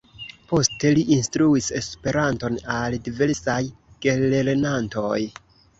[0.51, 3.61] Poste, li instruis Esperanton al diversaj
[4.09, 5.17] gelernantoj.